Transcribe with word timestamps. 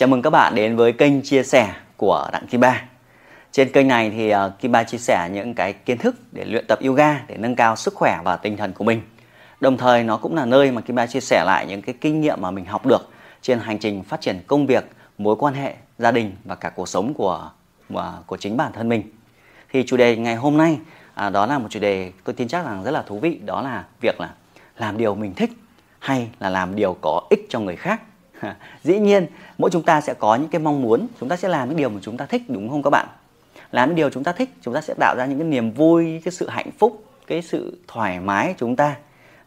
Chào 0.00 0.08
mừng 0.08 0.22
các 0.22 0.30
bạn 0.30 0.54
đến 0.54 0.76
với 0.76 0.92
kênh 0.92 1.22
chia 1.22 1.42
sẻ 1.42 1.74
của 1.96 2.28
Đặng 2.32 2.46
Kim 2.46 2.60
Ba. 2.60 2.82
Trên 3.52 3.72
kênh 3.72 3.88
này 3.88 4.10
thì 4.10 4.30
ờ, 4.30 4.52
Kim 4.60 4.72
Ba 4.72 4.84
chia 4.84 4.98
sẻ 4.98 5.28
những 5.32 5.54
cái 5.54 5.72
kiến 5.72 5.98
thức 5.98 6.16
để 6.32 6.44
luyện 6.44 6.64
tập 6.68 6.78
yoga 6.84 7.20
để 7.26 7.36
nâng 7.36 7.56
cao 7.56 7.76
sức 7.76 7.94
khỏe 7.94 8.18
và 8.24 8.36
tinh 8.36 8.56
thần 8.56 8.72
của 8.72 8.84
mình. 8.84 9.02
Đồng 9.60 9.76
thời 9.76 10.02
nó 10.02 10.16
cũng 10.16 10.36
là 10.36 10.44
nơi 10.44 10.70
mà 10.70 10.80
Kim 10.80 10.96
Ba 10.96 11.06
chia 11.06 11.20
sẻ 11.20 11.44
lại 11.46 11.66
những 11.68 11.82
cái 11.82 11.94
kinh 12.00 12.20
nghiệm 12.20 12.40
mà 12.40 12.50
mình 12.50 12.64
học 12.64 12.86
được 12.86 13.08
trên 13.42 13.58
hành 13.58 13.78
trình 13.78 14.02
phát 14.02 14.20
triển 14.20 14.40
công 14.46 14.66
việc, 14.66 14.84
mối 15.18 15.36
quan 15.36 15.54
hệ, 15.54 15.74
gia 15.98 16.10
đình 16.10 16.36
và 16.44 16.54
cả 16.54 16.70
cuộc 16.70 16.88
sống 16.88 17.14
của 17.14 17.50
của, 17.92 18.12
của 18.26 18.36
chính 18.36 18.56
bản 18.56 18.72
thân 18.72 18.88
mình. 18.88 19.02
Thì 19.72 19.84
chủ 19.86 19.96
đề 19.96 20.16
ngày 20.16 20.34
hôm 20.34 20.56
nay 20.56 20.78
à, 21.14 21.30
đó 21.30 21.46
là 21.46 21.58
một 21.58 21.68
chủ 21.70 21.80
đề 21.80 22.12
tôi 22.24 22.34
tin 22.34 22.48
chắc 22.48 22.64
rằng 22.64 22.84
rất 22.84 22.90
là 22.90 23.02
thú 23.02 23.18
vị 23.18 23.38
đó 23.44 23.62
là 23.62 23.84
việc 24.00 24.20
là 24.20 24.30
làm 24.76 24.98
điều 24.98 25.14
mình 25.14 25.34
thích 25.34 25.50
hay 25.98 26.28
là 26.38 26.50
làm 26.50 26.76
điều 26.76 26.96
có 27.00 27.20
ích 27.30 27.46
cho 27.48 27.60
người 27.60 27.76
khác 27.76 28.00
dĩ 28.82 28.98
nhiên 28.98 29.26
mỗi 29.58 29.70
chúng 29.70 29.82
ta 29.82 30.00
sẽ 30.00 30.14
có 30.14 30.34
những 30.34 30.48
cái 30.48 30.60
mong 30.60 30.82
muốn 30.82 31.06
chúng 31.20 31.28
ta 31.28 31.36
sẽ 31.36 31.48
làm 31.48 31.68
những 31.68 31.76
điều 31.76 31.88
mà 31.88 32.00
chúng 32.02 32.16
ta 32.16 32.26
thích 32.26 32.42
đúng 32.48 32.68
không 32.68 32.82
các 32.82 32.90
bạn? 32.90 33.06
Làm 33.72 33.88
những 33.88 33.96
điều 33.96 34.10
chúng 34.10 34.24
ta 34.24 34.32
thích 34.32 34.50
chúng 34.62 34.74
ta 34.74 34.80
sẽ 34.80 34.94
tạo 34.94 35.14
ra 35.16 35.26
những 35.26 35.38
cái 35.38 35.48
niềm 35.48 35.72
vui 35.72 36.20
cái 36.24 36.32
sự 36.32 36.48
hạnh 36.48 36.70
phúc 36.78 37.04
cái 37.26 37.42
sự 37.42 37.78
thoải 37.88 38.20
mái 38.20 38.54
chúng 38.58 38.76
ta. 38.76 38.96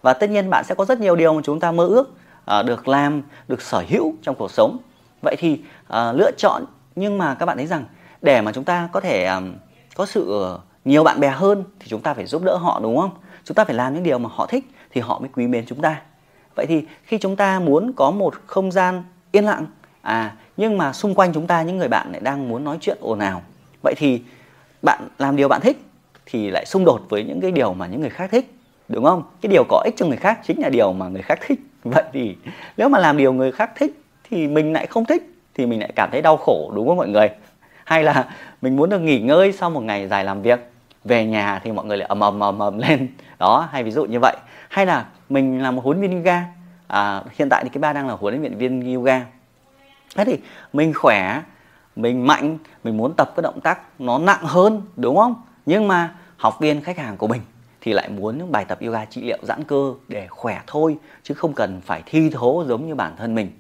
Và 0.02 0.14
tất 0.14 0.30
nhiên 0.30 0.50
bạn 0.50 0.64
sẽ 0.64 0.76
có 0.76 0.86
rất 0.86 1.00
nhiều 1.00 1.16
điều 1.16 1.34
mà 1.34 1.42
chúng 1.44 1.60
ta 1.60 1.72
mơ 1.72 1.86
ước 1.86 2.14
uh, 2.60 2.66
được 2.66 2.88
làm 2.88 3.22
được 3.48 3.62
sở 3.62 3.84
hữu 3.90 4.14
trong 4.22 4.36
cuộc 4.36 4.52
sống. 4.52 4.78
Vậy 5.22 5.36
thì 5.40 5.54
uh, 5.54 6.16
lựa 6.16 6.32
chọn 6.38 6.66
nhưng 6.96 7.18
mà 7.18 7.36
các 7.36 7.46
bạn 7.46 7.58
thấy 7.58 7.68
rằng 7.68 7.86
để 8.22 8.42
mà 8.42 8.52
chúng 8.52 8.64
ta 8.64 8.90
có 8.92 9.00
thể 9.00 9.26
um, 9.26 9.54
có 9.96 10.06
sự 10.06 10.56
nhiều 10.86 11.04
bạn 11.04 11.20
bè 11.20 11.30
hơn 11.30 11.64
thì 11.80 11.88
chúng 11.90 12.02
ta 12.02 12.14
phải 12.14 12.26
giúp 12.26 12.44
đỡ 12.44 12.56
họ 12.56 12.80
đúng 12.84 12.98
không? 12.98 13.12
Chúng 13.44 13.56
ta 13.56 13.66
phải 13.66 13.76
làm 13.76 13.94
những 13.94 14.04
điều 14.04 14.18
mà 14.20 14.30
họ 14.34 14.46
thích 14.46 14.64
thì 14.92 15.02
họ 15.02 15.20
mới 15.20 15.30
quý 15.36 15.48
mến 15.48 15.66
chúng 15.66 15.82
ta 15.82 16.02
vậy 16.56 16.66
thì 16.66 16.84
khi 17.04 17.18
chúng 17.18 17.36
ta 17.36 17.60
muốn 17.60 17.94
có 17.96 18.12
một 18.12 18.34
không 18.46 18.72
gian 18.72 19.04
yên 19.32 19.46
lặng 19.46 19.66
à 20.02 20.36
nhưng 20.58 20.78
mà 20.78 20.94
xung 20.94 21.16
quanh 21.16 21.34
chúng 21.34 21.48
ta 21.48 21.62
những 21.62 21.78
người 21.78 21.88
bạn 21.88 22.12
lại 22.12 22.22
đang 22.24 22.50
muốn 22.50 22.64
nói 22.64 22.78
chuyện 22.82 22.98
ồn 23.02 23.20
ào, 23.20 23.42
vậy 23.84 23.94
thì 23.98 24.22
bạn 24.82 25.08
làm 25.18 25.36
điều 25.36 25.48
bạn 25.48 25.62
thích 25.62 25.78
thì 26.26 26.50
lại 26.50 26.66
xung 26.66 26.86
đột 26.86 27.02
với 27.10 27.24
những 27.24 27.42
cái 27.42 27.52
điều 27.52 27.74
mà 27.74 27.88
những 27.88 28.02
người 28.02 28.10
khác 28.10 28.30
thích, 28.32 28.54
đúng 28.88 29.04
không? 29.04 29.24
Cái 29.42 29.50
điều 29.52 29.64
có 29.70 29.82
ích 29.86 29.94
cho 29.98 30.06
người 30.06 30.18
khác 30.18 30.40
chính 30.44 30.62
là 30.62 30.70
điều 30.70 30.94
mà 30.94 31.08
người 31.08 31.22
khác 31.22 31.40
thích. 31.48 31.60
Vậy 31.84 32.04
thì 32.14 32.36
nếu 32.78 32.90
mà 32.90 33.00
làm 33.00 33.18
điều 33.18 33.34
người 33.34 33.52
khác 33.52 33.72
thích 33.76 34.02
thì 34.30 34.48
mình 34.48 34.74
lại 34.74 34.88
không 34.88 35.06
thích 35.06 35.24
thì 35.54 35.66
mình 35.66 35.80
lại 35.80 35.92
cảm 35.96 36.10
thấy 36.12 36.22
đau 36.22 36.38
khổ, 36.38 36.72
đúng 36.76 36.88
không 36.88 36.98
mọi 36.98 37.08
người? 37.08 37.30
Hay 37.86 38.04
là 38.04 38.30
mình 38.62 38.76
muốn 38.76 38.90
được 38.90 39.00
nghỉ 39.00 39.20
ngơi 39.20 39.52
sau 39.52 39.70
một 39.70 39.82
ngày 39.82 40.08
dài 40.08 40.24
làm 40.24 40.42
việc, 40.42 40.60
về 41.04 41.26
nhà 41.26 41.62
thì 41.64 41.72
mọi 41.72 41.86
người 41.86 41.98
lại 41.98 42.08
ầm 42.08 42.20
ầm 42.20 42.40
ầm 42.40 42.60
ầm 42.60 42.78
lên. 42.78 43.08
Đó, 43.40 43.68
hay 43.72 43.84
ví 43.84 43.92
dụ 43.92 44.06
như 44.06 44.20
vậy. 44.20 44.36
Hay 44.70 44.86
là 44.86 45.06
mình 45.34 45.62
là 45.62 45.72
một 45.72 45.84
huấn 45.84 46.00
luyện 46.00 46.12
viên 46.12 46.18
yoga. 46.18 46.44
À, 46.88 47.24
hiện 47.38 47.50
tại 47.50 47.64
thì 47.64 47.70
cái 47.70 47.80
ba 47.80 47.94
đang 47.94 48.08
là 48.08 48.14
huấn 48.14 48.42
luyện 48.42 48.58
viên 48.58 48.96
yoga. 48.96 49.26
Thế 50.16 50.26
thì 50.26 50.38
mình 50.74 50.94
khỏe 50.94 51.42
mình 51.96 52.28
mạnh 52.28 52.58
mình 52.84 52.98
muốn 52.98 53.14
tập 53.18 53.34
cái 53.36 53.44
động 53.44 53.60
tác 53.64 53.80
nó 54.00 54.18
nặng 54.18 54.44
hơn 54.44 54.82
đúng 54.96 55.18
không? 55.18 55.36
Nhưng 55.66 55.88
mà 55.88 56.16
học 56.38 56.60
viên 56.60 56.82
khách 56.82 56.98
hàng 56.98 57.18
của 57.18 57.28
mình 57.28 57.42
thì 57.82 57.94
lại 57.94 58.10
muốn 58.10 58.38
những 58.38 58.52
bài 58.52 58.66
tập 58.66 58.80
yoga 58.82 59.06
trị 59.06 59.22
liệu 59.22 59.38
giãn 59.42 59.64
cơ 59.64 59.94
để 60.08 60.28
khỏe 60.28 60.62
thôi 60.68 60.98
chứ 61.24 61.34
không 61.34 61.54
cần 61.54 61.82
phải 61.82 62.04
thi 62.06 62.30
thố 62.30 62.64
giống 62.68 62.88
như 62.88 62.96
bản 62.96 63.16
thân 63.18 63.36
mình. 63.36 63.52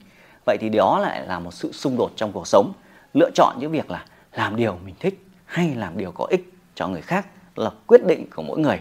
Vậy 0.45 0.57
thì 0.61 0.69
đó 0.69 0.99
lại 0.99 1.27
là 1.27 1.39
một 1.39 1.53
sự 1.53 1.71
xung 1.71 1.97
đột 1.97 2.11
trong 2.15 2.31
cuộc 2.31 2.47
sống. 2.47 2.73
Lựa 3.13 3.29
chọn 3.35 3.55
những 3.59 3.71
việc 3.71 3.91
là 3.91 4.05
làm 4.33 4.55
điều 4.55 4.77
mình 4.85 4.95
thích 4.99 5.25
hay 5.45 5.75
làm 5.75 5.97
điều 5.97 6.11
có 6.11 6.25
ích 6.29 6.53
cho 6.75 6.87
người 6.87 7.01
khác 7.01 7.27
là 7.55 7.69
quyết 7.87 8.05
định 8.05 8.25
của 8.35 8.41
mỗi 8.41 8.59
người. 8.59 8.79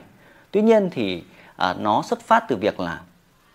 Tuy 0.51 0.63
nhiên 0.63 0.89
thì 0.93 1.23
à, 1.63 1.75
nó 1.79 2.03
xuất 2.03 2.21
phát 2.21 2.45
từ 2.49 2.57
việc 2.57 2.81
là 2.81 3.01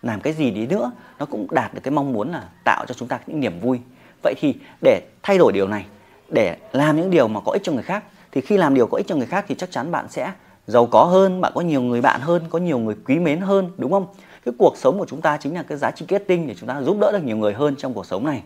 làm 0.01 0.21
cái 0.21 0.33
gì 0.33 0.51
đi 0.51 0.67
nữa 0.67 0.91
nó 1.19 1.25
cũng 1.25 1.47
đạt 1.51 1.73
được 1.73 1.81
cái 1.83 1.91
mong 1.91 2.13
muốn 2.13 2.31
là 2.31 2.43
tạo 2.65 2.85
cho 2.87 2.93
chúng 2.93 3.07
ta 3.07 3.19
những 3.27 3.39
niềm 3.39 3.59
vui. 3.59 3.79
Vậy 4.23 4.33
thì 4.37 4.55
để 4.81 5.01
thay 5.23 5.37
đổi 5.37 5.53
điều 5.53 5.67
này 5.67 5.85
để 6.29 6.57
làm 6.71 6.97
những 6.97 7.09
điều 7.09 7.27
mà 7.27 7.39
có 7.45 7.51
ích 7.51 7.63
cho 7.63 7.71
người 7.71 7.83
khác 7.83 8.03
thì 8.31 8.41
khi 8.41 8.57
làm 8.57 8.73
điều 8.73 8.87
có 8.87 8.97
ích 8.97 9.07
cho 9.07 9.15
người 9.15 9.25
khác 9.25 9.45
thì 9.47 9.55
chắc 9.55 9.71
chắn 9.71 9.91
bạn 9.91 10.05
sẽ 10.09 10.31
giàu 10.67 10.85
có 10.85 11.03
hơn 11.03 11.41
bạn 11.41 11.51
có 11.55 11.61
nhiều 11.61 11.81
người 11.81 12.01
bạn 12.01 12.21
hơn 12.21 12.43
có 12.49 12.59
nhiều 12.59 12.79
người 12.79 12.95
quý 13.05 13.19
mến 13.19 13.39
hơn 13.39 13.71
đúng 13.77 13.91
không? 13.91 14.05
Cái 14.45 14.53
cuộc 14.57 14.77
sống 14.77 14.99
của 14.99 15.05
chúng 15.05 15.21
ta 15.21 15.37
chính 15.37 15.53
là 15.53 15.63
cái 15.63 15.77
giá 15.77 15.91
trị 15.91 16.05
kết 16.07 16.23
tinh 16.27 16.47
để 16.47 16.55
chúng 16.59 16.69
ta 16.69 16.81
giúp 16.81 16.97
đỡ 16.99 17.11
được 17.11 17.23
nhiều 17.23 17.37
người 17.37 17.53
hơn 17.53 17.75
trong 17.75 17.93
cuộc 17.93 18.05
sống 18.05 18.25
này. 18.25 18.43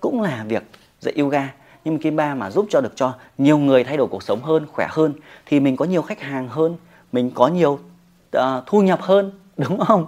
Cũng 0.00 0.22
là 0.22 0.44
việc 0.48 0.62
dạy 1.00 1.14
yoga 1.18 1.48
nhưng 1.84 1.94
mà 1.94 2.00
kim 2.02 2.16
ba 2.16 2.34
mà 2.34 2.50
giúp 2.50 2.66
cho 2.70 2.80
được 2.80 2.92
cho 2.96 3.12
nhiều 3.38 3.58
người 3.58 3.84
thay 3.84 3.96
đổi 3.96 4.06
cuộc 4.06 4.22
sống 4.22 4.42
hơn 4.42 4.66
khỏe 4.72 4.86
hơn 4.90 5.12
thì 5.46 5.60
mình 5.60 5.76
có 5.76 5.84
nhiều 5.84 6.02
khách 6.02 6.20
hàng 6.20 6.48
hơn 6.48 6.76
mình 7.12 7.30
có 7.34 7.48
nhiều 7.48 7.78
uh, 8.36 8.42
thu 8.66 8.82
nhập 8.82 9.02
hơn 9.02 9.32
đúng 9.56 9.80
không? 9.80 10.06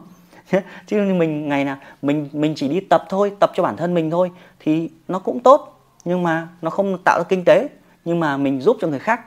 Chứ 0.86 0.96
mình 0.96 1.48
ngày 1.48 1.64
nào 1.64 1.76
mình 2.02 2.28
mình 2.32 2.54
chỉ 2.56 2.68
đi 2.68 2.80
tập 2.80 3.04
thôi 3.08 3.32
tập 3.40 3.52
cho 3.54 3.62
bản 3.62 3.76
thân 3.76 3.94
mình 3.94 4.10
thôi 4.10 4.30
thì 4.60 4.90
nó 5.08 5.18
cũng 5.18 5.40
tốt 5.40 5.80
nhưng 6.04 6.22
mà 6.22 6.48
nó 6.62 6.70
không 6.70 6.98
tạo 7.04 7.18
ra 7.18 7.24
kinh 7.28 7.44
tế 7.44 7.68
nhưng 8.04 8.20
mà 8.20 8.36
mình 8.36 8.60
giúp 8.60 8.76
cho 8.80 8.88
người 8.88 8.98
khác 8.98 9.20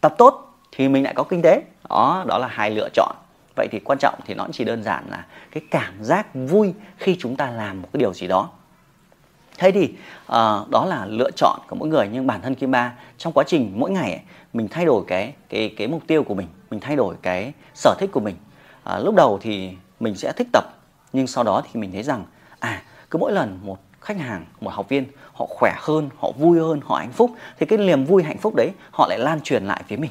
tập 0.00 0.14
tốt 0.18 0.54
thì 0.72 0.88
mình 0.88 1.04
lại 1.04 1.14
có 1.14 1.22
kinh 1.22 1.42
tế. 1.42 1.62
Đó 1.88 2.24
đó 2.26 2.38
là 2.38 2.46
hai 2.46 2.70
lựa 2.70 2.88
chọn. 2.94 3.16
Vậy 3.56 3.68
thì 3.70 3.80
quan 3.84 3.98
trọng 3.98 4.14
thì 4.26 4.34
nó 4.34 4.46
chỉ 4.52 4.64
đơn 4.64 4.82
giản 4.82 5.04
là 5.10 5.26
cái 5.50 5.62
cảm 5.70 6.04
giác 6.04 6.26
vui 6.34 6.74
khi 6.96 7.16
chúng 7.18 7.36
ta 7.36 7.50
làm 7.50 7.82
một 7.82 7.88
cái 7.92 8.00
điều 8.00 8.14
gì 8.14 8.26
đó 8.26 8.50
thế 9.58 9.70
thì 9.70 9.84
uh, 9.84 10.70
đó 10.70 10.84
là 10.88 11.06
lựa 11.06 11.30
chọn 11.36 11.60
của 11.68 11.76
mỗi 11.76 11.88
người 11.88 12.08
nhưng 12.12 12.26
bản 12.26 12.42
thân 12.42 12.54
kim 12.54 12.70
ba 12.70 12.92
trong 13.18 13.32
quá 13.32 13.44
trình 13.46 13.72
mỗi 13.74 13.90
ngày 13.90 14.10
ấy, 14.10 14.20
mình 14.52 14.68
thay 14.68 14.84
đổi 14.84 15.04
cái 15.06 15.34
cái 15.48 15.74
cái 15.76 15.88
mục 15.88 16.02
tiêu 16.06 16.22
của 16.22 16.34
mình 16.34 16.46
mình 16.70 16.80
thay 16.80 16.96
đổi 16.96 17.14
cái 17.22 17.52
sở 17.74 17.94
thích 17.98 18.10
của 18.12 18.20
mình. 18.20 18.36
Uh, 18.96 19.04
lúc 19.04 19.14
đầu 19.14 19.38
thì 19.42 19.70
mình 20.00 20.14
sẽ 20.14 20.32
thích 20.36 20.48
tập 20.52 20.64
nhưng 21.12 21.26
sau 21.26 21.44
đó 21.44 21.62
thì 21.72 21.80
mình 21.80 21.92
thấy 21.92 22.02
rằng 22.02 22.24
à 22.58 22.82
cứ 23.10 23.18
mỗi 23.18 23.32
lần 23.32 23.58
một 23.62 23.78
khách 24.00 24.18
hàng 24.18 24.44
một 24.60 24.70
học 24.70 24.88
viên 24.88 25.04
họ 25.32 25.46
khỏe 25.48 25.74
hơn 25.76 26.10
họ 26.18 26.32
vui 26.38 26.60
hơn 26.60 26.80
họ 26.84 26.96
hạnh 26.96 27.12
phúc 27.12 27.30
thì 27.58 27.66
cái 27.66 27.78
niềm 27.78 28.04
vui 28.04 28.22
hạnh 28.22 28.38
phúc 28.38 28.54
đấy 28.54 28.70
họ 28.90 29.06
lại 29.08 29.18
lan 29.18 29.40
truyền 29.40 29.64
lại 29.64 29.82
phía 29.86 29.96
mình. 29.96 30.10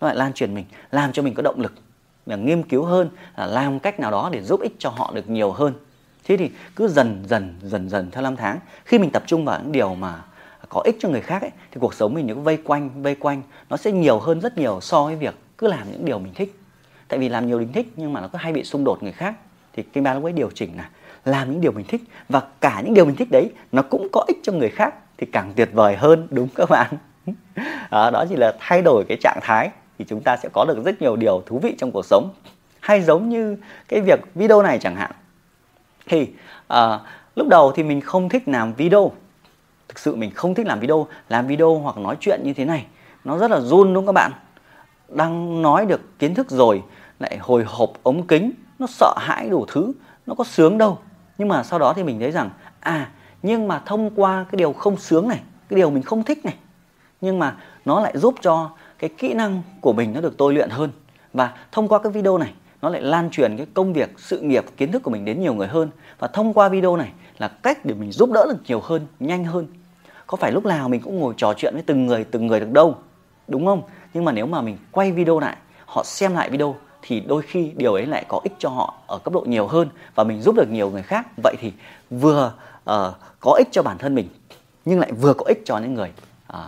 Nó 0.00 0.06
lại 0.06 0.16
lan 0.16 0.32
truyền 0.32 0.54
mình 0.54 0.64
làm 0.90 1.12
cho 1.12 1.22
mình 1.22 1.34
có 1.34 1.42
động 1.42 1.60
lực 1.60 1.72
là 2.26 2.36
nghiên 2.36 2.62
cứu 2.62 2.84
hơn 2.84 3.10
là 3.36 3.46
làm 3.46 3.78
cách 3.78 4.00
nào 4.00 4.10
đó 4.10 4.28
để 4.32 4.42
giúp 4.42 4.60
ích 4.60 4.72
cho 4.78 4.90
họ 4.90 5.12
được 5.14 5.28
nhiều 5.28 5.52
hơn 5.52 5.74
thế 6.24 6.36
thì 6.36 6.50
cứ 6.76 6.88
dần 6.88 7.24
dần 7.28 7.54
dần 7.62 7.88
dần 7.88 8.10
theo 8.10 8.22
năm 8.22 8.36
tháng 8.36 8.58
khi 8.84 8.98
mình 8.98 9.10
tập 9.10 9.22
trung 9.26 9.44
vào 9.44 9.60
những 9.62 9.72
điều 9.72 9.94
mà 9.94 10.22
có 10.68 10.80
ích 10.84 10.96
cho 11.00 11.08
người 11.08 11.20
khác 11.20 11.42
ấy, 11.42 11.50
thì 11.70 11.78
cuộc 11.80 11.94
sống 11.94 12.14
mình 12.14 12.26
những 12.26 12.44
vây 12.44 12.56
quanh 12.56 13.02
vây 13.02 13.14
quanh 13.14 13.42
nó 13.70 13.76
sẽ 13.76 13.92
nhiều 13.92 14.18
hơn 14.18 14.40
rất 14.40 14.58
nhiều 14.58 14.78
so 14.80 15.04
với 15.04 15.16
việc 15.16 15.34
cứ 15.58 15.68
làm 15.68 15.92
những 15.92 16.04
điều 16.04 16.18
mình 16.18 16.34
thích. 16.34 16.54
Tại 17.08 17.18
vì 17.18 17.28
làm 17.28 17.46
nhiều 17.46 17.58
mình 17.58 17.72
thích 17.72 17.92
nhưng 17.96 18.12
mà 18.12 18.20
nó 18.20 18.28
cứ 18.28 18.38
hay 18.38 18.52
bị 18.52 18.64
xung 18.64 18.84
đột 18.84 19.02
người 19.02 19.12
khác. 19.12 19.34
Thì 19.72 19.82
kinh 19.82 20.02
ba 20.02 20.14
lúc 20.14 20.24
ấy 20.24 20.32
điều 20.32 20.50
chỉnh 20.54 20.76
là 20.76 20.88
làm 21.24 21.52
những 21.52 21.60
điều 21.60 21.72
mình 21.72 21.86
thích 21.88 22.00
và 22.28 22.42
cả 22.60 22.82
những 22.84 22.94
điều 22.94 23.04
mình 23.04 23.16
thích 23.16 23.28
đấy 23.30 23.50
nó 23.72 23.82
cũng 23.82 24.08
có 24.12 24.24
ích 24.28 24.36
cho 24.42 24.52
người 24.52 24.70
khác 24.70 24.94
thì 25.16 25.26
càng 25.32 25.52
tuyệt 25.56 25.70
vời 25.72 25.96
hơn 25.96 26.28
đúng 26.30 26.48
các 26.54 26.70
bạn? 26.70 26.90
Đó, 27.90 28.10
đó 28.10 28.24
chỉ 28.28 28.36
là 28.36 28.52
thay 28.60 28.82
đổi 28.82 29.04
cái 29.08 29.18
trạng 29.20 29.38
thái 29.42 29.70
thì 29.98 30.04
chúng 30.08 30.20
ta 30.20 30.36
sẽ 30.36 30.48
có 30.52 30.64
được 30.64 30.84
rất 30.84 31.02
nhiều 31.02 31.16
điều 31.16 31.42
thú 31.46 31.58
vị 31.58 31.74
trong 31.78 31.90
cuộc 31.90 32.04
sống. 32.04 32.30
Hay 32.80 33.02
giống 33.02 33.28
như 33.28 33.56
cái 33.88 34.00
việc 34.00 34.20
video 34.34 34.62
này 34.62 34.78
chẳng 34.78 34.96
hạn 34.96 35.10
thì 36.06 36.22
uh, 36.22 36.28
à, 36.68 37.00
lúc 37.36 37.48
đầu 37.48 37.72
thì 37.72 37.82
mình 37.82 38.00
không 38.00 38.28
thích 38.28 38.48
làm 38.48 38.74
video. 38.74 39.12
Thực 39.88 39.98
sự 39.98 40.16
mình 40.16 40.30
không 40.30 40.54
thích 40.54 40.66
làm 40.66 40.80
video 40.80 41.06
làm 41.28 41.46
video 41.46 41.78
hoặc 41.78 41.98
nói 41.98 42.16
chuyện 42.20 42.40
như 42.44 42.54
thế 42.54 42.64
này 42.64 42.86
nó 43.24 43.38
rất 43.38 43.50
là 43.50 43.60
run 43.60 43.94
đúng 43.94 44.06
không 44.06 44.06
các 44.06 44.12
bạn? 44.12 44.32
Đang 45.08 45.62
nói 45.62 45.86
được 45.86 46.18
kiến 46.18 46.34
thức 46.34 46.50
rồi 46.50 46.82
lại 47.18 47.38
hồi 47.40 47.64
hộp 47.66 47.92
ống 48.02 48.26
kính 48.26 48.52
nó 48.78 48.86
sợ 48.86 49.14
hãi 49.18 49.48
đủ 49.48 49.64
thứ 49.68 49.92
nó 50.26 50.34
có 50.34 50.44
sướng 50.44 50.78
đâu. 50.78 50.98
Nhưng 51.38 51.48
mà 51.48 51.62
sau 51.62 51.78
đó 51.78 51.92
thì 51.96 52.02
mình 52.02 52.20
thấy 52.20 52.30
rằng 52.30 52.50
à 52.80 53.10
nhưng 53.42 53.68
mà 53.68 53.82
thông 53.86 54.10
qua 54.16 54.46
cái 54.52 54.56
điều 54.56 54.72
không 54.72 54.96
sướng 54.96 55.28
này 55.28 55.40
cái 55.68 55.76
điều 55.76 55.90
mình 55.90 56.02
không 56.02 56.22
thích 56.22 56.44
này 56.44 56.54
nhưng 57.24 57.38
mà 57.38 57.56
nó 57.84 58.00
lại 58.00 58.12
giúp 58.18 58.34
cho 58.42 58.70
cái 58.98 59.10
kỹ 59.18 59.34
năng 59.34 59.62
của 59.80 59.92
mình 59.92 60.12
nó 60.12 60.20
được 60.20 60.34
tôi 60.38 60.54
luyện 60.54 60.70
hơn. 60.70 60.90
Và 61.32 61.52
thông 61.72 61.88
qua 61.88 61.98
cái 61.98 62.12
video 62.12 62.38
này 62.38 62.52
nó 62.84 62.90
lại 62.90 63.02
lan 63.02 63.30
truyền 63.30 63.56
cái 63.56 63.66
công 63.74 63.92
việc 63.92 64.10
sự 64.16 64.40
nghiệp 64.40 64.64
kiến 64.76 64.92
thức 64.92 65.02
của 65.02 65.10
mình 65.10 65.24
đến 65.24 65.40
nhiều 65.40 65.54
người 65.54 65.66
hơn. 65.66 65.90
Và 66.18 66.28
thông 66.28 66.54
qua 66.54 66.68
video 66.68 66.96
này 66.96 67.12
là 67.38 67.48
cách 67.48 67.84
để 67.84 67.94
mình 67.94 68.12
giúp 68.12 68.30
đỡ 68.32 68.46
được 68.48 68.58
nhiều 68.66 68.80
hơn 68.80 69.06
nhanh 69.20 69.44
hơn. 69.44 69.66
Có 70.26 70.36
phải 70.36 70.52
lúc 70.52 70.64
nào 70.66 70.88
mình 70.88 71.00
cũng 71.00 71.20
ngồi 71.20 71.34
trò 71.36 71.54
chuyện 71.56 71.74
với 71.74 71.82
từng 71.86 72.06
người 72.06 72.24
từng 72.24 72.46
người 72.46 72.60
được 72.60 72.70
đâu? 72.70 72.96
Đúng 73.48 73.66
không? 73.66 73.82
Nhưng 74.14 74.24
mà 74.24 74.32
nếu 74.32 74.46
mà 74.46 74.60
mình 74.60 74.78
quay 74.90 75.12
video 75.12 75.38
lại 75.38 75.56
họ 75.86 76.04
xem 76.04 76.34
lại 76.34 76.50
video 76.50 76.76
thì 77.02 77.20
đôi 77.20 77.42
khi 77.42 77.72
điều 77.76 77.94
ấy 77.94 78.06
lại 78.06 78.24
có 78.28 78.40
ích 78.44 78.52
cho 78.58 78.68
họ 78.68 78.94
ở 79.06 79.18
cấp 79.18 79.34
độ 79.34 79.40
nhiều 79.40 79.66
hơn 79.66 79.88
và 80.14 80.24
mình 80.24 80.40
giúp 80.40 80.54
được 80.56 80.70
nhiều 80.70 80.90
người 80.90 81.02
khác. 81.02 81.26
Vậy 81.42 81.54
thì 81.60 81.72
vừa 82.10 82.52
uh, 82.90 83.14
có 83.40 83.52
ích 83.58 83.68
cho 83.72 83.82
bản 83.82 83.98
thân 83.98 84.14
mình 84.14 84.28
nhưng 84.84 85.00
lại 85.00 85.12
vừa 85.12 85.34
có 85.34 85.44
ích 85.48 85.62
cho 85.64 85.78
những 85.78 85.94
người 85.94 86.12
uh, 86.52 86.58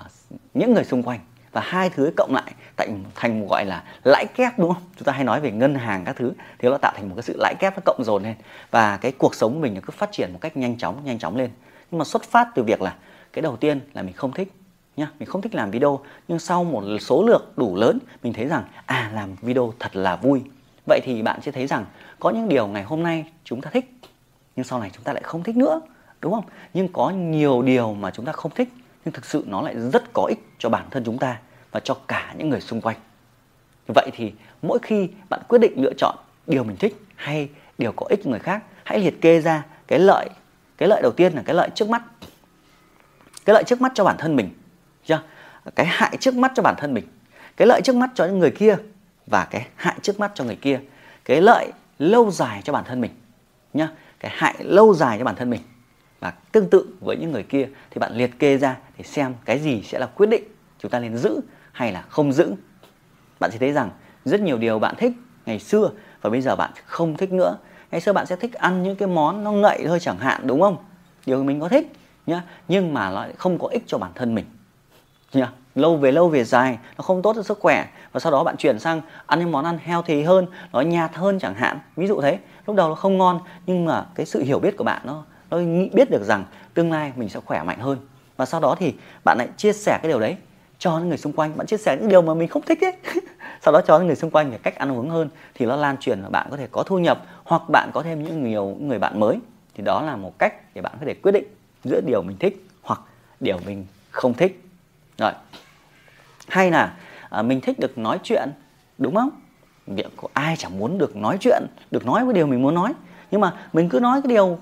những 0.54 0.74
người 0.74 0.84
xung 0.84 1.02
quanh 1.02 1.20
và 1.56 1.62
hai 1.64 1.90
thứ 1.90 2.10
cộng 2.16 2.34
lại 2.34 2.54
thành 2.76 3.04
thành 3.14 3.40
một 3.40 3.46
gọi 3.50 3.64
là 3.64 3.82
lãi 4.04 4.26
kép, 4.34 4.58
đúng 4.58 4.72
không? 4.72 4.82
Chúng 4.96 5.04
ta 5.04 5.12
hay 5.12 5.24
nói 5.24 5.40
về 5.40 5.50
ngân 5.50 5.74
hàng 5.74 6.04
các 6.04 6.16
thứ. 6.16 6.32
Thì 6.58 6.68
nó 6.68 6.78
tạo 6.78 6.92
thành 6.96 7.08
một 7.08 7.14
cái 7.16 7.22
sự 7.22 7.36
lãi 7.38 7.54
kép 7.58 7.76
nó 7.76 7.82
cộng 7.84 8.04
dồn 8.04 8.22
lên. 8.22 8.34
Và 8.70 8.96
cái 8.96 9.12
cuộc 9.12 9.34
sống 9.34 9.54
của 9.54 9.60
mình 9.60 9.74
nó 9.74 9.80
cứ 9.86 9.90
phát 9.90 10.12
triển 10.12 10.32
một 10.32 10.38
cách 10.40 10.56
nhanh 10.56 10.78
chóng 10.78 11.04
nhanh 11.04 11.18
chóng 11.18 11.36
lên. 11.36 11.50
Nhưng 11.90 11.98
mà 11.98 12.04
xuất 12.04 12.22
phát 12.22 12.48
từ 12.54 12.62
việc 12.62 12.82
là 12.82 12.94
cái 13.32 13.42
đầu 13.42 13.56
tiên 13.56 13.80
là 13.94 14.02
mình 14.02 14.12
không 14.12 14.32
thích, 14.32 14.52
nhá. 14.96 15.08
Mình 15.18 15.28
không 15.28 15.42
thích 15.42 15.54
làm 15.54 15.70
video. 15.70 16.00
Nhưng 16.28 16.38
sau 16.38 16.64
một 16.64 16.82
số 17.00 17.24
lượng 17.26 17.44
đủ 17.56 17.76
lớn, 17.76 17.98
mình 18.22 18.32
thấy 18.32 18.46
rằng 18.46 18.64
à 18.86 19.10
làm 19.14 19.34
video 19.42 19.72
thật 19.78 19.96
là 19.96 20.16
vui. 20.16 20.42
Vậy 20.86 21.00
thì 21.04 21.22
bạn 21.22 21.40
sẽ 21.42 21.52
thấy 21.52 21.66
rằng 21.66 21.84
có 22.18 22.30
những 22.30 22.48
điều 22.48 22.66
ngày 22.66 22.82
hôm 22.82 23.02
nay 23.02 23.24
chúng 23.44 23.60
ta 23.60 23.70
thích, 23.70 23.90
nhưng 24.56 24.64
sau 24.64 24.80
này 24.80 24.90
chúng 24.94 25.04
ta 25.04 25.12
lại 25.12 25.22
không 25.22 25.42
thích 25.42 25.56
nữa, 25.56 25.80
đúng 26.20 26.32
không? 26.32 26.44
Nhưng 26.74 26.88
có 26.88 27.10
nhiều 27.10 27.62
điều 27.62 27.94
mà 27.94 28.10
chúng 28.10 28.24
ta 28.24 28.32
không 28.32 28.52
thích 28.54 28.68
nhưng 29.06 29.12
thực 29.12 29.24
sự 29.24 29.44
nó 29.46 29.62
lại 29.62 29.74
rất 29.92 30.12
có 30.12 30.26
ích 30.28 30.38
cho 30.58 30.68
bản 30.68 30.84
thân 30.90 31.04
chúng 31.04 31.18
ta 31.18 31.38
và 31.70 31.80
cho 31.80 31.94
cả 32.08 32.34
những 32.38 32.48
người 32.48 32.60
xung 32.60 32.80
quanh. 32.80 32.96
Vậy 33.94 34.10
thì 34.12 34.32
mỗi 34.62 34.78
khi 34.82 35.08
bạn 35.30 35.40
quyết 35.48 35.58
định 35.58 35.72
lựa 35.82 35.92
chọn 35.98 36.16
điều 36.46 36.64
mình 36.64 36.76
thích 36.76 36.96
hay 37.14 37.48
điều 37.78 37.92
có 37.92 38.06
ích 38.08 38.20
cho 38.24 38.30
người 38.30 38.38
khác, 38.38 38.62
hãy 38.84 38.98
liệt 38.98 39.20
kê 39.20 39.40
ra 39.40 39.64
cái 39.86 39.98
lợi 39.98 40.28
cái 40.76 40.88
lợi 40.88 41.02
đầu 41.02 41.12
tiên 41.12 41.32
là 41.32 41.42
cái 41.46 41.54
lợi 41.54 41.68
trước 41.74 41.88
mắt. 41.88 42.02
Cái 43.44 43.54
lợi 43.54 43.64
trước 43.66 43.80
mắt 43.80 43.92
cho 43.94 44.04
bản 44.04 44.16
thân 44.18 44.36
mình 44.36 44.50
chưa? 45.04 45.22
Cái 45.74 45.86
hại 45.86 46.16
trước 46.20 46.34
mắt 46.34 46.52
cho 46.54 46.62
bản 46.62 46.74
thân 46.78 46.94
mình, 46.94 47.04
cái 47.56 47.68
lợi 47.68 47.80
trước 47.84 47.96
mắt 47.96 48.10
cho 48.14 48.24
những 48.24 48.38
người 48.38 48.50
kia 48.50 48.76
và 49.26 49.46
cái 49.50 49.66
hại 49.76 49.96
trước 50.02 50.20
mắt 50.20 50.32
cho 50.34 50.44
người 50.44 50.56
kia. 50.56 50.80
Cái 51.24 51.40
lợi 51.40 51.72
lâu 51.98 52.30
dài 52.30 52.60
cho 52.64 52.72
bản 52.72 52.84
thân 52.84 53.00
mình 53.00 53.10
nhá 53.72 53.88
cái 54.20 54.32
hại 54.34 54.54
lâu 54.58 54.94
dài 54.94 55.18
cho 55.18 55.24
bản 55.24 55.36
thân 55.36 55.50
mình 55.50 55.60
và 56.20 56.32
tương 56.52 56.70
tự 56.70 56.86
với 57.00 57.16
những 57.16 57.32
người 57.32 57.42
kia, 57.42 57.68
thì 57.90 57.98
bạn 57.98 58.12
liệt 58.14 58.38
kê 58.38 58.58
ra 58.58 58.76
để 58.98 59.04
xem 59.04 59.34
cái 59.44 59.58
gì 59.58 59.82
sẽ 59.82 59.98
là 59.98 60.06
quyết 60.06 60.26
định 60.26 60.44
chúng 60.78 60.90
ta 60.90 60.98
nên 60.98 61.16
giữ 61.16 61.40
hay 61.72 61.92
là 61.92 62.02
không 62.02 62.32
giữ. 62.32 62.54
Bạn 63.40 63.50
sẽ 63.50 63.58
thấy 63.58 63.72
rằng 63.72 63.90
rất 64.24 64.40
nhiều 64.40 64.58
điều 64.58 64.78
bạn 64.78 64.94
thích 64.98 65.12
ngày 65.46 65.58
xưa 65.58 65.90
và 66.22 66.30
bây 66.30 66.40
giờ 66.40 66.56
bạn 66.56 66.70
không 66.84 67.16
thích 67.16 67.32
nữa. 67.32 67.58
Ngày 67.90 68.00
xưa 68.00 68.12
bạn 68.12 68.26
sẽ 68.26 68.36
thích 68.36 68.54
ăn 68.54 68.82
những 68.82 68.96
cái 68.96 69.08
món 69.08 69.44
nó 69.44 69.52
ngậy 69.52 69.84
thôi 69.86 69.98
chẳng 70.00 70.18
hạn, 70.18 70.46
đúng 70.46 70.60
không? 70.60 70.76
Điều 71.26 71.44
mình 71.44 71.60
có 71.60 71.68
thích 71.68 71.92
nhá, 72.26 72.42
nhưng 72.68 72.94
mà 72.94 73.10
nó 73.10 73.14
lại 73.20 73.32
không 73.38 73.58
có 73.58 73.68
ích 73.68 73.82
cho 73.86 73.98
bản 73.98 74.10
thân 74.14 74.34
mình. 74.34 74.44
Nhá, 75.32 75.52
lâu 75.74 75.96
về 75.96 76.12
lâu 76.12 76.28
về 76.28 76.44
dài, 76.44 76.78
nó 76.98 77.02
không 77.02 77.22
tốt 77.22 77.32
cho 77.36 77.42
sức 77.42 77.58
khỏe. 77.60 77.88
Và 78.12 78.20
sau 78.20 78.32
đó 78.32 78.44
bạn 78.44 78.56
chuyển 78.56 78.78
sang 78.78 79.00
ăn 79.26 79.38
những 79.38 79.52
món 79.52 79.64
ăn 79.64 79.78
healthy 79.82 80.22
hơn, 80.22 80.46
nó 80.72 80.80
nhạt 80.80 81.14
hơn 81.14 81.38
chẳng 81.38 81.54
hạn. 81.54 81.78
Ví 81.96 82.06
dụ 82.06 82.20
thế, 82.20 82.38
lúc 82.66 82.76
đầu 82.76 82.88
nó 82.88 82.94
không 82.94 83.18
ngon, 83.18 83.40
nhưng 83.66 83.84
mà 83.84 84.06
cái 84.14 84.26
sự 84.26 84.42
hiểu 84.42 84.58
biết 84.58 84.76
của 84.76 84.84
bạn 84.84 85.02
nó 85.04 85.24
nó 85.50 85.58
biết 85.92 86.10
được 86.10 86.24
rằng 86.24 86.44
tương 86.74 86.92
lai 86.92 87.12
mình 87.16 87.28
sẽ 87.28 87.40
khỏe 87.40 87.62
mạnh 87.62 87.78
hơn. 87.78 87.98
Và 88.36 88.46
sau 88.46 88.60
đó 88.60 88.76
thì 88.78 88.94
bạn 89.24 89.38
lại 89.38 89.48
chia 89.56 89.72
sẻ 89.72 89.98
cái 90.02 90.08
điều 90.08 90.20
đấy 90.20 90.36
cho 90.78 90.98
những 90.98 91.08
người 91.08 91.18
xung 91.18 91.32
quanh. 91.32 91.56
Bạn 91.56 91.66
chia 91.66 91.76
sẻ 91.76 91.96
những 92.00 92.08
điều 92.08 92.22
mà 92.22 92.34
mình 92.34 92.48
không 92.48 92.62
thích 92.62 92.84
ấy. 92.84 92.92
Sau 93.62 93.72
đó 93.72 93.80
cho 93.86 93.98
những 93.98 94.06
người 94.06 94.16
xung 94.16 94.30
quanh 94.30 94.50
về 94.50 94.58
cách 94.62 94.74
ăn 94.74 94.92
uống 94.92 95.10
hơn 95.10 95.28
thì 95.54 95.66
nó 95.66 95.76
lan 95.76 95.96
truyền 95.96 96.22
và 96.22 96.28
bạn 96.28 96.46
có 96.50 96.56
thể 96.56 96.68
có 96.70 96.82
thu 96.82 96.98
nhập 96.98 97.26
hoặc 97.44 97.62
bạn 97.68 97.90
có 97.94 98.02
thêm 98.02 98.22
những 98.22 98.44
nhiều 98.44 98.76
người 98.80 98.98
bạn 98.98 99.20
mới. 99.20 99.38
Thì 99.74 99.84
đó 99.84 100.02
là 100.02 100.16
một 100.16 100.38
cách 100.38 100.74
để 100.74 100.82
bạn 100.82 100.92
có 101.00 101.06
thể 101.06 101.14
quyết 101.14 101.32
định 101.32 101.44
giữa 101.84 102.00
điều 102.06 102.22
mình 102.22 102.36
thích 102.38 102.66
hoặc 102.82 103.00
điều 103.40 103.58
mình 103.66 103.86
không 104.10 104.34
thích. 104.34 104.62
Rồi. 105.18 105.32
Hay 106.48 106.70
là 106.70 106.96
à, 107.30 107.42
mình 107.42 107.60
thích 107.60 107.78
được 107.78 107.98
nói 107.98 108.18
chuyện 108.22 108.48
đúng 108.98 109.14
không? 109.14 109.30
Việc 109.86 110.16
của 110.16 110.28
ai 110.32 110.56
chẳng 110.56 110.78
muốn 110.78 110.98
được 110.98 111.16
nói 111.16 111.36
chuyện 111.40 111.62
được 111.90 112.06
nói 112.06 112.24
với 112.24 112.34
điều 112.34 112.46
mình 112.46 112.62
muốn 112.62 112.74
nói. 112.74 112.92
Nhưng 113.30 113.40
mà 113.40 113.52
mình 113.72 113.88
cứ 113.88 114.00
nói 114.00 114.22
cái 114.22 114.28
điều 114.28 114.58